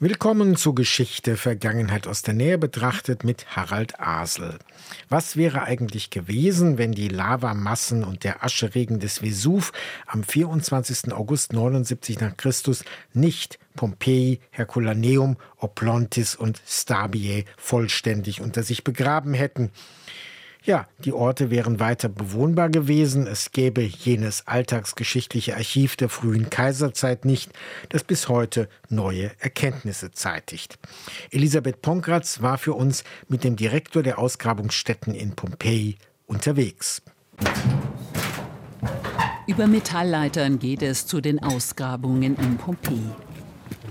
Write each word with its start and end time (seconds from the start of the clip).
Willkommen 0.00 0.54
zu 0.54 0.74
Geschichte 0.74 1.36
Vergangenheit 1.36 2.06
aus 2.06 2.22
der 2.22 2.32
Nähe 2.32 2.56
betrachtet 2.56 3.24
mit 3.24 3.56
Harald 3.56 3.98
Asel. 3.98 4.60
Was 5.08 5.36
wäre 5.36 5.62
eigentlich 5.62 6.10
gewesen, 6.10 6.78
wenn 6.78 6.92
die 6.92 7.08
Lavamassen 7.08 8.04
und 8.04 8.22
der 8.22 8.44
Ascheregen 8.44 9.00
des 9.00 9.22
Vesuv 9.22 9.72
am 10.06 10.22
24. 10.22 11.12
August 11.12 11.52
79 11.52 12.20
nach 12.20 12.36
Christus 12.36 12.84
nicht 13.12 13.58
Pompeji, 13.74 14.38
Herculaneum, 14.50 15.36
Oplontis 15.56 16.36
und 16.36 16.62
Stabiae 16.64 17.44
vollständig 17.56 18.40
unter 18.40 18.62
sich 18.62 18.84
begraben 18.84 19.34
hätten? 19.34 19.72
Ja, 20.64 20.86
die 20.98 21.12
Orte 21.12 21.50
wären 21.50 21.80
weiter 21.80 22.08
bewohnbar 22.08 22.68
gewesen. 22.68 23.26
Es 23.26 23.52
gäbe 23.52 23.80
jenes 23.80 24.46
alltagsgeschichtliche 24.46 25.56
Archiv 25.56 25.96
der 25.96 26.08
frühen 26.08 26.50
Kaiserzeit 26.50 27.24
nicht, 27.24 27.50
das 27.88 28.04
bis 28.04 28.28
heute 28.28 28.68
neue 28.88 29.30
Erkenntnisse 29.38 30.10
zeitigt. 30.10 30.78
Elisabeth 31.30 31.80
Ponkratz 31.80 32.42
war 32.42 32.58
für 32.58 32.74
uns 32.74 33.04
mit 33.28 33.44
dem 33.44 33.56
Direktor 33.56 34.02
der 34.02 34.18
Ausgrabungsstätten 34.18 35.14
in 35.14 35.34
Pompeji 35.34 35.96
unterwegs. 36.26 37.02
Über 39.46 39.66
Metallleitern 39.66 40.58
geht 40.58 40.82
es 40.82 41.06
zu 41.06 41.22
den 41.22 41.42
Ausgrabungen 41.42 42.36
in 42.36 42.58
Pompeji. 42.58 43.10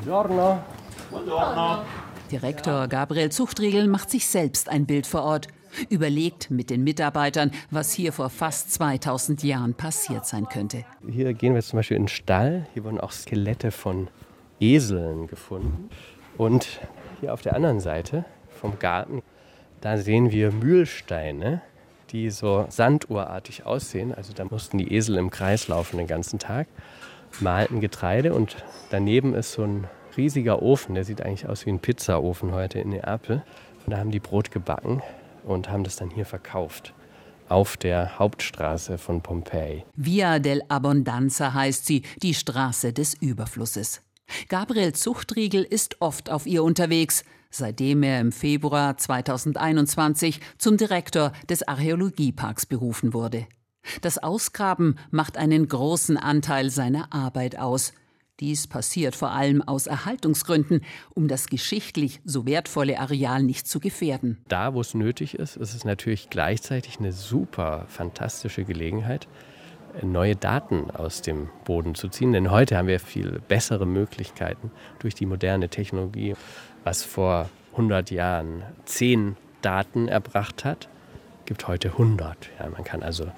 Buongiorno. 0.05 0.63
Buongiorno. 1.09 1.83
Direktor 2.31 2.87
Gabriel 2.87 3.31
Zuchtriegel 3.31 3.87
macht 3.87 4.11
sich 4.11 4.27
selbst 4.27 4.69
ein 4.69 4.85
Bild 4.85 5.07
vor 5.07 5.23
Ort 5.23 5.47
überlegt 5.89 6.49
mit 6.51 6.69
den 6.69 6.83
Mitarbeitern, 6.83 7.51
was 7.71 7.91
hier 7.93 8.13
vor 8.13 8.29
fast 8.29 8.71
2000 8.73 9.43
Jahren 9.43 9.73
passiert 9.73 10.25
sein 10.25 10.47
könnte. 10.47 10.85
Hier 11.09 11.33
gehen 11.33 11.53
wir 11.53 11.61
zum 11.61 11.77
Beispiel 11.77 11.97
in 11.97 12.03
den 12.03 12.09
Stall. 12.09 12.67
Hier 12.73 12.83
wurden 12.83 12.99
auch 12.99 13.11
Skelette 13.11 13.71
von 13.71 14.07
Eseln 14.59 15.27
gefunden. 15.27 15.89
Und 16.37 16.79
hier 17.19 17.33
auf 17.33 17.41
der 17.41 17.55
anderen 17.55 17.79
Seite 17.79 18.25
vom 18.49 18.79
Garten, 18.79 19.21
da 19.81 19.97
sehen 19.97 20.31
wir 20.31 20.51
Mühlsteine, 20.51 21.61
die 22.09 22.29
so 22.29 22.65
sanduhrartig 22.69 23.65
aussehen. 23.65 24.13
Also 24.13 24.33
da 24.33 24.45
mussten 24.45 24.77
die 24.77 24.93
Esel 24.93 25.17
im 25.17 25.29
Kreis 25.29 25.67
laufen 25.67 25.97
den 25.97 26.07
ganzen 26.07 26.39
Tag, 26.39 26.67
malten 27.39 27.81
Getreide 27.81 28.33
und 28.33 28.57
daneben 28.89 29.33
ist 29.33 29.53
so 29.53 29.63
ein 29.63 29.87
riesiger 30.15 30.61
Ofen, 30.61 30.95
der 30.95 31.03
sieht 31.03 31.21
eigentlich 31.21 31.47
aus 31.47 31.65
wie 31.65 31.69
ein 31.69 31.79
Pizzaofen 31.79 32.51
heute 32.53 32.79
in 32.79 32.89
Neapel. 32.89 33.43
Und 33.85 33.91
da 33.91 33.97
haben 33.99 34.11
die 34.11 34.19
Brot 34.19 34.51
gebacken 34.51 35.01
und 35.47 35.69
haben 35.69 35.83
das 35.83 35.95
dann 35.95 36.09
hier 36.09 36.25
verkauft 36.25 36.93
auf 37.49 37.77
der 37.77 38.19
Hauptstraße 38.19 38.97
von 38.97 39.21
Pompeji. 39.21 39.85
Via 39.95 40.39
del 40.39 40.61
Abbondanza 40.67 41.53
heißt 41.53 41.85
sie, 41.85 42.03
die 42.21 42.33
Straße 42.33 42.93
des 42.93 43.13
Überflusses. 43.13 44.01
Gabriel 44.49 44.93
Zuchtriegel 44.93 45.63
ist 45.63 46.01
oft 46.01 46.29
auf 46.29 46.45
ihr 46.45 46.63
unterwegs, 46.63 47.23
seitdem 47.49 48.03
er 48.03 48.19
im 48.19 48.31
Februar 48.31 48.97
2021 48.97 50.41
zum 50.57 50.75
Direktor 50.77 51.31
des 51.49 51.65
Archäologieparks 51.67 52.65
berufen 52.65 53.13
wurde. 53.13 53.47
Das 54.01 54.17
Ausgraben 54.17 54.99
macht 55.11 55.37
einen 55.37 55.69
großen 55.69 56.17
Anteil 56.17 56.69
seiner 56.69 57.13
Arbeit 57.13 57.57
aus. 57.57 57.93
Dies 58.39 58.67
passiert 58.67 59.15
vor 59.15 59.31
allem 59.31 59.63
aus 59.63 59.87
Erhaltungsgründen, 59.87 60.81
um 61.15 61.27
das 61.27 61.47
geschichtlich 61.47 62.21
so 62.23 62.45
wertvolle 62.45 62.99
Areal 62.99 63.41
nicht 63.41 63.67
zu 63.67 63.79
gefährden. 63.79 64.37
Da, 64.47 64.75
wo 64.75 64.81
es 64.81 64.93
nötig 64.93 65.33
ist, 65.33 65.57
ist 65.57 65.73
es 65.73 65.85
natürlich 65.85 66.29
gleichzeitig 66.29 66.99
eine 66.99 67.13
super 67.13 67.85
fantastische 67.87 68.63
Gelegenheit, 68.63 69.27
neue 70.03 70.35
Daten 70.35 70.91
aus 70.91 71.23
dem 71.23 71.49
Boden 71.65 71.95
zu 71.95 72.09
ziehen. 72.09 72.31
Denn 72.31 72.51
heute 72.51 72.77
haben 72.77 72.87
wir 72.87 72.99
viel 72.99 73.41
bessere 73.47 73.87
Möglichkeiten 73.87 74.71
durch 74.99 75.15
die 75.15 75.25
moderne 75.25 75.69
Technologie, 75.69 76.35
was 76.83 77.03
vor 77.03 77.49
100 77.71 78.11
Jahren 78.11 78.61
10 78.85 79.35
Daten 79.63 80.07
erbracht 80.07 80.63
hat, 80.63 80.87
gibt 81.45 81.67
heute 81.67 81.89
100. 81.89 82.37
Ja, 82.59 82.69
man 82.69 82.83
kann 82.83 83.01
also 83.01 83.31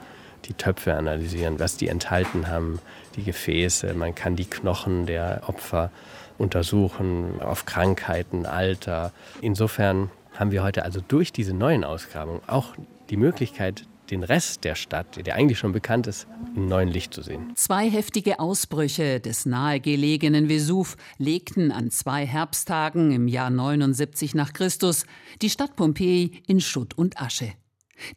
die 0.45 0.54
Töpfe 0.54 0.95
analysieren, 0.95 1.60
was 1.60 1.77
die 1.77 1.88
enthalten 1.88 2.48
haben, 2.48 2.80
die 3.16 3.23
Gefäße. 3.23 3.94
Man 3.94 4.16
kann 4.16 4.36
die 4.36 4.45
Knochen 4.45 5.05
der 5.05 5.42
Opfer 5.48 5.92
untersuchen 6.38 7.42
auf 7.42 7.66
Krankheiten, 7.66 8.45
Alter. 8.45 9.11
Insofern 9.42 10.10
haben 10.33 10.52
wir 10.52 10.64
heute 10.64 10.83
also 10.83 11.02
durch 11.05 11.33
diese 11.33 11.54
neuen 11.54 11.83
Ausgrabungen 11.83 12.42
auch 12.48 12.76
die 13.10 13.17
Möglichkeit, 13.17 13.86
den 14.10 14.23
Rest 14.23 14.64
der 14.64 14.76
Stadt, 14.76 15.26
der 15.26 15.36
eigentlich 15.36 15.60
schon 15.60 15.72
bekannt 15.72 16.08
ist, 16.08 16.28
im 16.55 16.67
neuen 16.67 16.89
Licht 16.89 17.14
zu 17.14 17.22
sehen. 17.22 17.52
Zwei 17.55 17.89
heftige 17.89 18.39
Ausbrüche 18.39 19.20
des 19.20 19.45
nahegelegenen 19.45 20.49
Vesuv 20.49 20.98
legten 21.17 21.72
an 21.72 21.92
zwei 21.92 22.26
Herbsttagen 22.26 23.11
im 23.11 23.28
Jahr 23.28 23.49
79 23.49 24.33
nach 24.33 24.54
Christus 24.54 25.05
die 25.42 25.49
Stadt 25.49 25.76
Pompeji 25.76 26.42
in 26.48 26.60
Schutt 26.60 26.98
und 26.98 27.22
Asche. 27.22 27.54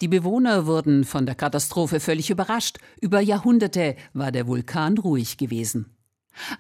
Die 0.01 0.09
Bewohner 0.09 0.67
wurden 0.67 1.05
von 1.05 1.27
der 1.27 1.35
Katastrophe 1.35 2.01
völlig 2.01 2.31
überrascht. 2.31 2.79
Über 3.01 3.21
Jahrhunderte 3.21 3.97
war 4.13 4.33
der 4.33 4.47
Vulkan 4.47 4.99
ruhig 4.99 5.37
gewesen. 5.37 5.87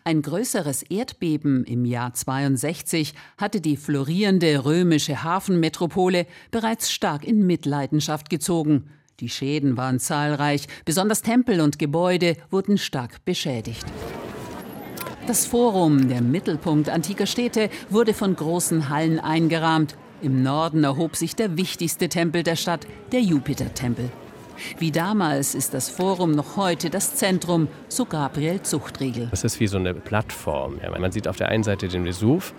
Ein 0.04 0.22
größeres 0.22 0.82
Erdbeben 0.82 1.64
im 1.64 1.84
Jahr 1.84 2.12
62 2.12 3.14
hatte 3.38 3.60
die 3.60 3.76
florierende 3.76 4.64
römische 4.64 5.22
Hafenmetropole 5.22 6.26
bereits 6.50 6.92
stark 6.92 7.24
in 7.24 7.46
Mitleidenschaft 7.46 8.28
gezogen. 8.28 8.90
Die 9.20 9.28
Schäden 9.28 9.76
waren 9.76 9.98
zahlreich, 9.98 10.66
besonders 10.84 11.22
Tempel 11.22 11.60
und 11.60 11.78
Gebäude 11.78 12.36
wurden 12.50 12.76
stark 12.76 13.24
beschädigt. 13.24 13.86
Das 15.26 15.46
Forum, 15.46 16.08
der 16.08 16.20
Mittelpunkt 16.20 16.88
antiker 16.88 17.26
Städte, 17.26 17.70
wurde 17.88 18.12
von 18.12 18.34
großen 18.34 18.88
Hallen 18.88 19.20
eingerahmt. 19.20 19.96
Im 20.22 20.44
Norden 20.44 20.84
erhob 20.84 21.16
sich 21.16 21.34
der 21.34 21.56
wichtigste 21.56 22.08
Tempel 22.08 22.44
der 22.44 22.54
Stadt, 22.54 22.86
der 23.10 23.20
Jupitertempel. 23.20 24.08
Wie 24.78 24.92
damals 24.92 25.56
ist 25.56 25.74
das 25.74 25.88
Forum 25.88 26.30
noch 26.30 26.56
heute 26.56 26.90
das 26.90 27.16
Zentrum, 27.16 27.66
so 27.88 28.04
Gabriel 28.04 28.62
Zuchtriegel. 28.62 29.26
Das 29.32 29.42
ist 29.42 29.58
wie 29.58 29.66
so 29.66 29.78
eine 29.78 29.94
Plattform. 29.94 30.78
Man 30.96 31.10
sieht 31.10 31.26
auf 31.26 31.38
der 31.38 31.48
einen 31.48 31.64
Seite 31.64 31.88
den 31.88 32.04
Vesuv, 32.04 32.54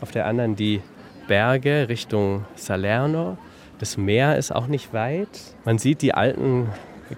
auf 0.00 0.12
der 0.12 0.26
anderen 0.26 0.54
die 0.54 0.80
Berge 1.26 1.88
Richtung 1.88 2.44
Salerno. 2.54 3.36
Das 3.80 3.96
Meer 3.96 4.36
ist 4.36 4.54
auch 4.54 4.68
nicht 4.68 4.92
weit. 4.92 5.28
Man 5.64 5.78
sieht 5.78 6.02
die 6.02 6.14
alten 6.14 6.68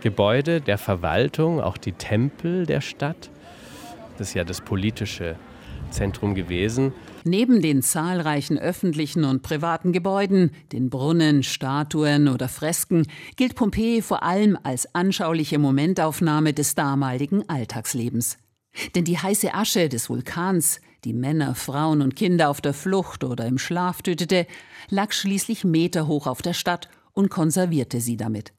Gebäude 0.00 0.62
der 0.62 0.78
Verwaltung, 0.78 1.60
auch 1.60 1.76
die 1.76 1.92
Tempel 1.92 2.64
der 2.64 2.80
Stadt. 2.80 3.28
Das 4.16 4.28
ist 4.28 4.34
ja 4.34 4.44
das 4.44 4.62
politische 4.62 5.36
Zentrum 5.90 6.34
gewesen. 6.34 6.92
Neben 7.24 7.60
den 7.60 7.82
zahlreichen 7.82 8.58
öffentlichen 8.58 9.24
und 9.24 9.42
privaten 9.42 9.92
Gebäuden, 9.92 10.52
den 10.72 10.90
Brunnen, 10.90 11.42
Statuen 11.42 12.28
oder 12.28 12.48
Fresken 12.48 13.06
gilt 13.36 13.54
Pompeji 13.54 14.02
vor 14.02 14.22
allem 14.22 14.58
als 14.62 14.94
anschauliche 14.94 15.58
Momentaufnahme 15.58 16.52
des 16.52 16.74
damaligen 16.74 17.48
Alltagslebens. 17.48 18.38
Denn 18.94 19.04
die 19.04 19.18
heiße 19.18 19.52
Asche 19.52 19.88
des 19.88 20.08
Vulkans, 20.08 20.80
die 21.04 21.12
Männer, 21.12 21.54
Frauen 21.54 22.02
und 22.02 22.16
Kinder 22.16 22.48
auf 22.50 22.60
der 22.60 22.74
Flucht 22.74 23.24
oder 23.24 23.46
im 23.46 23.58
Schlaf 23.58 24.02
tötete, 24.02 24.46
lag 24.88 25.12
schließlich 25.12 25.64
meterhoch 25.64 26.26
auf 26.26 26.42
der 26.42 26.54
Stadt 26.54 26.88
und 27.12 27.30
konservierte 27.30 28.00
sie 28.00 28.16
damit. 28.16 28.52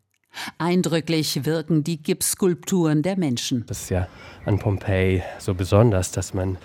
Eindrücklich 0.57 1.45
wirken 1.45 1.83
die 1.83 2.01
Gipsskulpturen 2.01 3.01
der 3.01 3.17
Menschen. 3.17 3.65
Das 3.67 3.83
ist 3.83 3.89
ja 3.89 4.07
an 4.45 4.59
Pompeji 4.59 5.23
so 5.39 5.53
besonders, 5.53 6.11
dass 6.11 6.33
man 6.33 6.57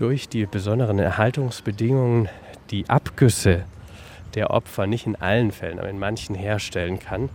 durch 0.00 0.30
die 0.30 0.46
besonderen 0.46 0.98
Erhaltungsbedingungen 0.98 2.30
die 2.70 2.88
Abgüsse 2.88 3.66
der 4.34 4.48
Opfer 4.48 4.86
nicht 4.86 5.06
in 5.06 5.14
allen 5.16 5.52
Fällen, 5.52 5.78
aber 5.78 5.90
in 5.90 5.98
manchen 5.98 6.34
herstellen 6.34 6.98
kann. 6.98 7.28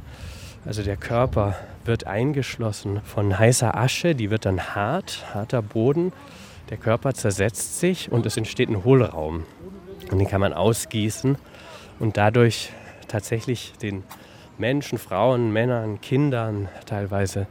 Also 0.65 0.81
der 0.81 0.97
Körper 0.97 1.55
wird 1.83 2.07
eingeschlossen 2.07 3.01
von 3.03 3.37
heißer 3.37 3.77
Asche, 3.77 4.15
die 4.15 4.31
wird 4.31 4.45
dann 4.45 4.73
hart, 4.73 5.23
harter 5.31 5.61
Boden. 5.61 6.11
Der 6.71 6.77
Körper 6.77 7.13
zersetzt 7.13 7.79
sich 7.79 8.11
und 8.11 8.25
es 8.25 8.35
entsteht 8.35 8.69
ein 8.69 8.83
Hohlraum. 8.83 9.43
Und 10.09 10.17
den 10.17 10.27
kann 10.27 10.41
man 10.41 10.53
ausgießen 10.53 11.38
und 12.00 12.18
dadurch 12.18 12.71
tatsächlich 13.07 13.73
den 13.79 14.03
Menschen, 14.57 14.97
Frauen, 14.97 15.53
Männern, 15.53 16.01
Kindern 16.01 16.68
teilweise 16.88 17.45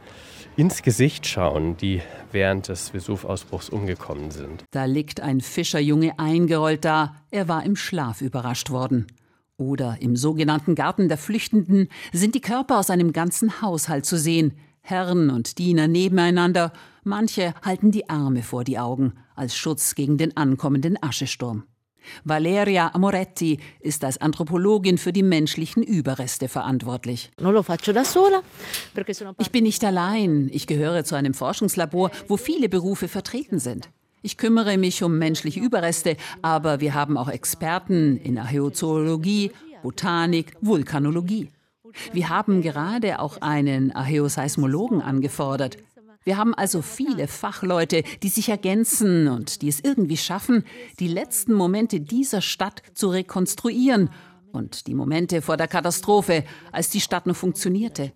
ins 0.57 0.81
Gesicht 0.81 1.27
schauen, 1.27 1.77
die 1.77 2.01
während 2.31 2.67
des 2.67 2.89
Vesuv-Ausbruchs 2.89 3.69
umgekommen 3.69 4.31
sind. 4.31 4.63
Da 4.71 4.85
liegt 4.85 5.21
ein 5.21 5.41
Fischerjunge 5.41 6.17
eingerollt 6.17 6.85
da, 6.85 7.15
er 7.31 7.47
war 7.47 7.63
im 7.63 7.75
Schlaf 7.75 8.21
überrascht 8.21 8.69
worden. 8.69 9.07
Oder 9.57 9.97
im 10.01 10.15
sogenannten 10.15 10.75
Garten 10.75 11.07
der 11.07 11.17
Flüchtenden 11.17 11.87
sind 12.11 12.35
die 12.35 12.41
Körper 12.41 12.77
aus 12.79 12.89
einem 12.89 13.13
ganzen 13.13 13.61
Haushalt 13.61 14.05
zu 14.05 14.17
sehen, 14.17 14.53
Herren 14.81 15.29
und 15.29 15.57
Diener 15.57 15.87
nebeneinander, 15.87 16.71
manche 17.03 17.55
halten 17.63 17.91
die 17.91 18.09
Arme 18.09 18.43
vor 18.43 18.63
die 18.63 18.77
Augen 18.77 19.13
als 19.35 19.55
Schutz 19.55 19.95
gegen 19.95 20.17
den 20.17 20.37
ankommenden 20.37 21.01
Aschesturm. 21.01 21.63
Valeria 22.23 22.93
Amoretti 22.93 23.59
ist 23.79 24.03
als 24.03 24.19
Anthropologin 24.19 24.97
für 24.97 25.13
die 25.13 25.23
menschlichen 25.23 25.83
Überreste 25.83 26.47
verantwortlich. 26.47 27.31
Ich 29.39 29.51
bin 29.51 29.63
nicht 29.63 29.83
allein. 29.83 30.49
Ich 30.51 30.67
gehöre 30.67 31.03
zu 31.03 31.15
einem 31.15 31.33
Forschungslabor, 31.33 32.11
wo 32.27 32.37
viele 32.37 32.69
Berufe 32.69 33.07
vertreten 33.07 33.59
sind. 33.59 33.89
Ich 34.21 34.37
kümmere 34.37 34.77
mich 34.77 35.03
um 35.03 35.19
menschliche 35.19 35.59
Überreste, 35.59 36.17
aber 36.41 36.79
wir 36.79 36.95
haben 36.95 37.15
auch 37.15 37.29
Experten 37.29 38.17
in 38.17 38.39
Archäozoologie, 38.39 39.51
Botanik, 39.83 40.53
Vulkanologie. 40.61 41.49
Wir 42.11 42.29
haben 42.29 42.61
gerade 42.61 43.19
auch 43.19 43.41
einen 43.41 43.91
Archäoseismologen 43.91 45.01
angefordert. 45.01 45.77
Wir 46.25 46.37
haben 46.37 46.55
also 46.55 46.81
viele 46.81 47.27
Fachleute, 47.27 48.03
die 48.23 48.29
sich 48.29 48.49
ergänzen 48.49 49.27
und 49.27 49.61
die 49.61 49.67
es 49.67 49.79
irgendwie 49.79 50.17
schaffen, 50.17 50.65
die 50.99 51.07
letzten 51.07 51.53
Momente 51.53 52.01
dieser 52.01 52.41
Stadt 52.41 52.81
zu 52.95 53.09
rekonstruieren 53.09 54.09
und 54.51 54.87
die 54.87 54.95
Momente 54.95 55.43
vor 55.43 55.55
der 55.55 55.67
Katastrophe, 55.67 56.43
als 56.71 56.89
die 56.89 56.99
Stadt 56.99 57.27
noch 57.27 57.35
funktionierte. 57.35 58.11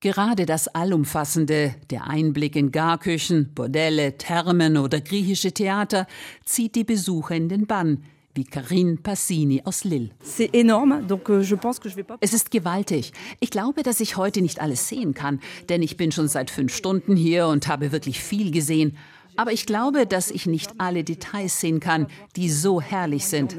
Gerade 0.00 0.44
das 0.44 0.68
Allumfassende, 0.68 1.74
der 1.88 2.06
Einblick 2.06 2.54
in 2.54 2.70
Garküchen, 2.70 3.54
Bordelle, 3.54 4.18
Thermen 4.18 4.76
oder 4.76 5.00
griechische 5.00 5.52
Theater, 5.52 6.06
zieht 6.44 6.74
die 6.74 6.84
Besucher 6.84 7.36
in 7.36 7.48
den 7.48 7.66
Bann 7.66 8.04
wie 8.38 8.44
Karine 8.44 8.96
Passini 8.96 9.60
aus 9.64 9.82
Lille. 9.82 10.10
Euh, 10.38 10.64
es 12.20 12.32
ist 12.32 12.50
gewaltig. 12.52 13.12
Ich 13.40 13.50
glaube, 13.50 13.82
dass 13.82 13.98
ich 13.98 14.16
heute 14.16 14.42
nicht 14.42 14.60
alles 14.60 14.88
sehen 14.88 15.12
kann, 15.12 15.40
denn 15.68 15.82
ich 15.82 15.96
bin 15.96 16.12
schon 16.12 16.28
seit 16.28 16.52
fünf 16.52 16.72
Stunden 16.72 17.16
hier 17.16 17.48
und 17.48 17.66
habe 17.66 17.90
wirklich 17.90 18.20
viel 18.20 18.52
gesehen. 18.52 18.96
Aber 19.34 19.52
ich 19.52 19.66
glaube, 19.66 20.06
dass 20.06 20.30
ich 20.30 20.46
nicht 20.46 20.72
alle 20.78 21.02
Details 21.02 21.60
sehen 21.60 21.80
kann, 21.80 22.06
die 22.36 22.48
so 22.48 22.80
herrlich 22.80 23.26
sind. 23.26 23.56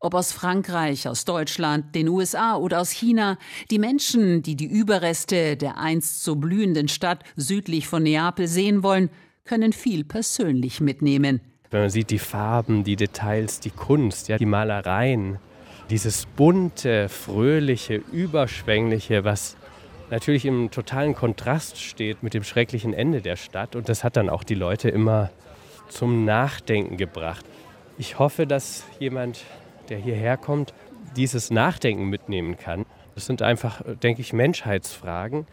Ob 0.00 0.14
aus 0.14 0.32
Frankreich, 0.32 1.08
aus 1.08 1.24
Deutschland, 1.24 1.94
den 1.94 2.08
USA 2.08 2.56
oder 2.56 2.80
aus 2.80 2.90
China, 2.90 3.38
die 3.70 3.78
Menschen, 3.78 4.42
die 4.42 4.56
die 4.56 4.66
Überreste 4.66 5.56
der 5.56 5.78
einst 5.78 6.24
so 6.24 6.34
blühenden 6.34 6.88
Stadt 6.88 7.22
südlich 7.36 7.86
von 7.86 8.02
Neapel 8.02 8.48
sehen 8.48 8.82
wollen, 8.82 9.10
können 9.44 9.72
viel 9.72 10.04
persönlich 10.04 10.80
mitnehmen. 10.80 11.40
Wenn 11.72 11.80
man 11.80 11.90
sieht 11.90 12.10
die 12.10 12.18
Farben, 12.18 12.84
die 12.84 12.96
Details, 12.96 13.58
die 13.58 13.70
Kunst, 13.70 14.28
ja, 14.28 14.36
die 14.36 14.44
Malereien, 14.46 15.38
dieses 15.88 16.26
bunte, 16.26 17.08
fröhliche, 17.08 17.96
überschwängliche, 18.12 19.24
was 19.24 19.56
natürlich 20.10 20.44
im 20.44 20.70
totalen 20.70 21.14
Kontrast 21.14 21.80
steht 21.80 22.22
mit 22.22 22.34
dem 22.34 22.44
schrecklichen 22.44 22.92
Ende 22.92 23.22
der 23.22 23.36
Stadt. 23.36 23.74
Und 23.74 23.88
das 23.88 24.04
hat 24.04 24.18
dann 24.18 24.28
auch 24.28 24.44
die 24.44 24.54
Leute 24.54 24.90
immer 24.90 25.30
zum 25.88 26.26
Nachdenken 26.26 26.98
gebracht. 26.98 27.46
Ich 27.96 28.18
hoffe, 28.18 28.46
dass 28.46 28.84
jemand, 29.00 29.44
der 29.88 29.96
hierher 29.96 30.36
kommt, 30.36 30.74
dieses 31.16 31.50
Nachdenken 31.50 32.04
mitnehmen 32.04 32.58
kann. 32.58 32.84
Das 33.14 33.24
sind 33.24 33.40
einfach, 33.40 33.80
denke 34.02 34.20
ich, 34.20 34.34
Menschheitsfragen, 34.34 35.46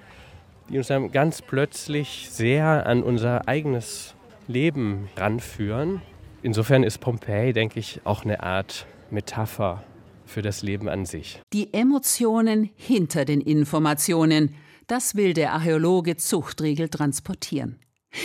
die 0.69 0.77
uns 0.77 0.87
dann 0.87 1.13
ganz 1.13 1.41
plötzlich 1.41 2.27
sehr 2.29 2.85
an 2.85 3.03
unser 3.03 3.47
eigenes 3.47 4.15
Leben 4.49 5.07
ranführen. 5.15 6.01
Insofern 6.41 6.83
ist 6.83 6.97
Pompeji, 6.97 7.53
denke 7.53 7.79
ich, 7.79 8.01
auch 8.03 8.23
eine 8.25 8.41
Art 8.41 8.87
Metapher 9.11 9.83
für 10.25 10.41
das 10.41 10.63
Leben 10.63 10.89
an 10.89 11.05
sich. 11.05 11.39
Die 11.53 11.73
Emotionen 11.73 12.69
hinter 12.75 13.25
den 13.25 13.41
Informationen, 13.41 14.55
das 14.87 15.15
will 15.15 15.33
der 15.33 15.53
Archäologe 15.53 16.17
Zuchtriegel 16.17 16.89
transportieren. 16.89 17.77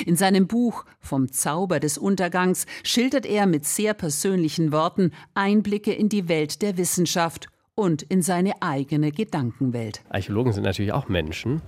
In 0.06 0.16
seinem 0.16 0.46
Buch 0.46 0.86
Vom 0.98 1.30
Zauber 1.30 1.78
des 1.78 1.98
Untergangs 1.98 2.64
schildert 2.82 3.26
er 3.26 3.44
mit 3.44 3.66
sehr 3.66 3.92
persönlichen 3.92 4.72
Worten 4.72 5.12
Einblicke 5.34 5.92
in 5.92 6.08
die 6.08 6.26
Welt 6.26 6.62
der 6.62 6.78
Wissenschaft 6.78 7.48
und 7.74 8.02
in 8.02 8.22
seine 8.22 8.62
eigene 8.62 9.12
Gedankenwelt. 9.12 10.02
Archäologen 10.08 10.54
sind 10.54 10.62
natürlich 10.62 10.92
auch 10.92 11.08
Menschen. 11.08 11.60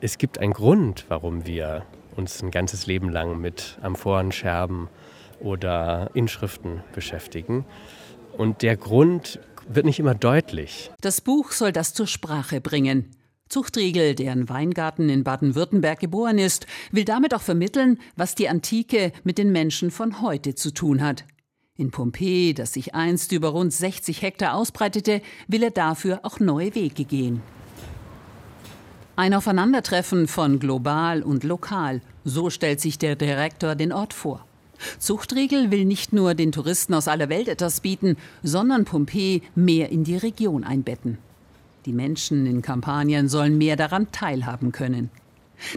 Es 0.00 0.18
gibt 0.18 0.38
einen 0.38 0.52
Grund, 0.52 1.06
warum 1.08 1.44
wir 1.46 1.84
uns 2.16 2.42
ein 2.42 2.50
ganzes 2.50 2.86
Leben 2.86 3.10
lang 3.10 3.40
mit 3.40 3.78
Amphoren, 3.82 4.32
oder 5.40 6.10
Inschriften 6.14 6.82
beschäftigen. 6.94 7.66
Und 8.36 8.62
der 8.62 8.76
Grund 8.76 9.38
wird 9.68 9.86
nicht 9.86 9.98
immer 9.98 10.14
deutlich. 10.14 10.90
Das 11.00 11.20
Buch 11.20 11.52
soll 11.52 11.72
das 11.72 11.94
zur 11.94 12.06
Sprache 12.06 12.60
bringen. 12.60 13.10
Zuchtriegel, 13.48 14.14
der 14.14 14.32
in 14.32 14.48
Weingarten 14.48 15.08
in 15.08 15.22
Baden-Württemberg 15.22 16.00
geboren 16.00 16.38
ist, 16.38 16.66
will 16.90 17.04
damit 17.04 17.32
auch 17.32 17.42
vermitteln, 17.42 17.98
was 18.16 18.34
die 18.34 18.48
Antike 18.48 19.12
mit 19.22 19.38
den 19.38 19.52
Menschen 19.52 19.90
von 19.90 20.20
heute 20.20 20.54
zu 20.54 20.72
tun 20.72 21.02
hat. 21.02 21.24
In 21.76 21.90
Pompeji, 21.90 22.54
das 22.54 22.72
sich 22.72 22.94
einst 22.94 23.32
über 23.32 23.48
rund 23.48 23.72
60 23.72 24.22
Hektar 24.22 24.54
ausbreitete, 24.54 25.20
will 25.46 25.62
er 25.62 25.70
dafür 25.70 26.20
auch 26.22 26.40
neue 26.40 26.74
Wege 26.74 27.04
gehen. 27.04 27.42
Ein 29.18 29.32
Aufeinandertreffen 29.32 30.28
von 30.28 30.58
global 30.58 31.22
und 31.22 31.42
lokal, 31.42 32.02
so 32.26 32.50
stellt 32.50 32.82
sich 32.82 32.98
der 32.98 33.16
Direktor 33.16 33.74
den 33.74 33.90
Ort 33.90 34.12
vor. 34.12 34.44
Zuchtriegel 34.98 35.70
will 35.70 35.86
nicht 35.86 36.12
nur 36.12 36.34
den 36.34 36.52
Touristen 36.52 36.92
aus 36.92 37.08
aller 37.08 37.30
Welt 37.30 37.48
etwas 37.48 37.80
bieten, 37.80 38.18
sondern 38.42 38.84
Pompeji 38.84 39.40
mehr 39.54 39.88
in 39.88 40.04
die 40.04 40.18
Region 40.18 40.64
einbetten. 40.64 41.16
Die 41.86 41.94
Menschen 41.94 42.44
in 42.44 42.60
Kampanien 42.60 43.30
sollen 43.30 43.56
mehr 43.56 43.76
daran 43.76 44.12
teilhaben 44.12 44.70
können. 44.70 45.08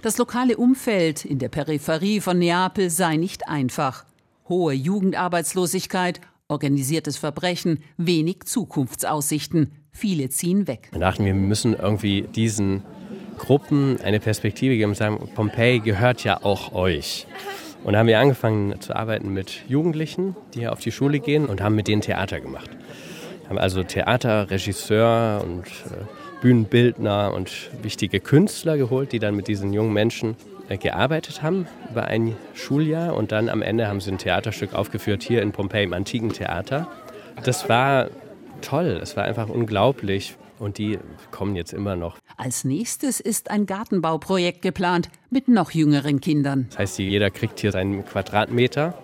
Das 0.03 0.17
lokale 0.17 0.57
Umfeld 0.57 1.23
in 1.23 1.39
der 1.39 1.47
Peripherie 1.47 2.19
von 2.19 2.39
Neapel 2.39 2.89
sei 2.89 3.15
nicht 3.15 3.47
einfach. 3.47 4.03
Hohe 4.49 4.73
Jugendarbeitslosigkeit, 4.73 6.19
organisiertes 6.49 7.15
Verbrechen, 7.15 7.79
wenig 7.95 8.43
Zukunftsaussichten. 8.43 9.71
Viele 9.93 10.27
ziehen 10.27 10.67
weg. 10.67 10.89
Wir 10.91 10.99
dachten, 10.99 11.23
wir 11.23 11.33
müssen 11.33 11.73
irgendwie 11.73 12.23
diesen 12.23 12.83
Gruppen 13.39 13.99
eine 14.03 14.19
Perspektive 14.19 14.77
geben 14.77 14.91
und 14.91 14.95
sagen, 14.95 15.17
Pompeji 15.33 15.79
gehört 15.79 16.23
ja 16.23 16.43
auch 16.43 16.73
euch. 16.73 17.25
Und 17.83 17.93
da 17.93 17.99
haben 17.99 18.07
wir 18.07 18.19
angefangen 18.19 18.79
zu 18.79 18.95
arbeiten 18.95 19.33
mit 19.33 19.63
Jugendlichen, 19.67 20.35
die 20.53 20.59
hier 20.59 20.73
auf 20.73 20.79
die 20.79 20.91
Schule 20.91 21.19
gehen 21.19 21.47
und 21.47 21.61
haben 21.61 21.73
mit 21.73 21.87
denen 21.87 22.03
Theater 22.03 22.39
gemacht. 22.39 22.69
Haben 23.47 23.57
also 23.57 23.83
Theater, 23.83 24.51
Regisseur 24.51 25.43
und 25.43 25.65
äh, 25.65 26.03
Bühnenbildner 26.41 27.33
und 27.33 27.71
wichtige 27.81 28.19
Künstler 28.19 28.77
geholt, 28.77 29.11
die 29.11 29.19
dann 29.19 29.35
mit 29.35 29.47
diesen 29.47 29.73
jungen 29.73 29.93
Menschen 29.93 30.35
äh, 30.67 30.77
gearbeitet 30.77 31.41
haben 31.41 31.67
über 31.89 32.05
ein 32.05 32.35
Schuljahr 32.53 33.15
und 33.15 33.31
dann 33.31 33.49
am 33.49 33.63
Ende 33.63 33.87
haben 33.87 34.01
sie 34.01 34.11
ein 34.11 34.19
Theaterstück 34.19 34.73
aufgeführt 34.73 35.23
hier 35.23 35.41
in 35.41 35.51
Pompeji 35.51 35.85
im 35.85 35.93
Antiken 35.93 36.31
Theater. 36.31 36.87
Das 37.43 37.69
war 37.69 38.09
toll, 38.61 38.99
es 39.01 39.15
war 39.17 39.23
einfach 39.23 39.49
unglaublich, 39.49 40.35
und 40.59 40.77
die 40.77 40.99
kommen 41.31 41.55
jetzt 41.55 41.73
immer 41.73 41.95
noch. 41.95 42.18
Als 42.39 42.63
nächstes 42.63 43.19
ist 43.19 43.51
ein 43.51 43.65
Gartenbauprojekt 43.65 44.61
geplant 44.61 45.09
mit 45.29 45.49
noch 45.49 45.71
jüngeren 45.71 46.21
Kindern. 46.21 46.67
Das 46.69 46.79
heißt, 46.79 46.99
jeder 46.99 47.31
kriegt 47.31 47.59
hier 47.59 47.73
seinen 47.73 48.05
Quadratmeter 48.05 48.97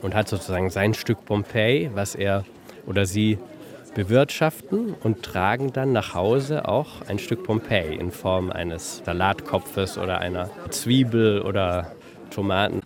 und 0.00 0.14
hat 0.14 0.26
sozusagen 0.26 0.70
sein 0.70 0.94
Stück 0.94 1.26
Pompeji, 1.26 1.90
was 1.92 2.14
er 2.14 2.46
oder 2.86 3.04
sie 3.04 3.36
bewirtschaften 3.94 4.94
und 5.02 5.22
tragen 5.22 5.70
dann 5.70 5.92
nach 5.92 6.14
Hause 6.14 6.66
auch 6.66 7.02
ein 7.06 7.18
Stück 7.18 7.44
Pompeji 7.44 7.94
in 7.96 8.10
Form 8.10 8.50
eines 8.50 9.02
Salatkopfes 9.04 9.98
oder 9.98 10.20
einer 10.20 10.48
Zwiebel 10.70 11.42
oder 11.42 11.92
Tomaten. 12.30 12.80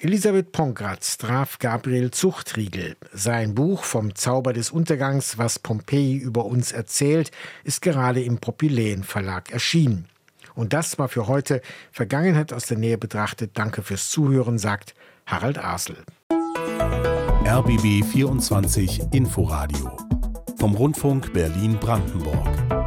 Elisabeth 0.00 0.52
Pongratz 0.52 1.18
traf 1.18 1.58
Gabriel 1.58 2.12
Zuchtriegel. 2.12 2.96
Sein 3.12 3.56
Buch 3.56 3.82
Vom 3.82 4.14
Zauber 4.14 4.52
des 4.52 4.70
Untergangs, 4.70 5.38
was 5.38 5.58
Pompeji 5.58 6.16
über 6.18 6.44
uns 6.44 6.70
erzählt, 6.70 7.32
ist 7.64 7.82
gerade 7.82 8.22
im 8.22 8.38
Propyläen 8.38 9.02
Verlag 9.02 9.50
erschienen. 9.50 10.06
Und 10.54 10.72
das 10.72 11.00
war 11.00 11.08
für 11.08 11.26
heute 11.26 11.62
Vergangenheit 11.90 12.52
aus 12.52 12.66
der 12.66 12.78
Nähe 12.78 12.96
betrachtet. 12.96 13.52
Danke 13.54 13.82
fürs 13.82 14.08
Zuhören, 14.08 14.58
sagt 14.58 14.94
Harald 15.26 15.58
Asel. 15.58 15.96
RBB 17.44 18.04
24 18.04 19.00
Inforadio 19.12 19.96
vom 20.58 20.76
Rundfunk 20.76 21.32
Berlin-Brandenburg. 21.32 22.77